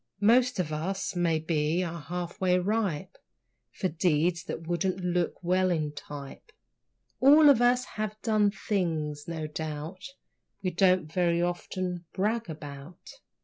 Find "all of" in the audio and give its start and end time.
7.19-7.61